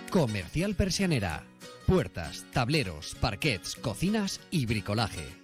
Comercial 0.10 0.74
Persianera. 0.74 1.44
Puertas, 1.86 2.44
tableros, 2.52 3.16
parquets, 3.22 3.76
cocinas 3.76 4.40
y 4.50 4.66
bricolaje 4.66 5.41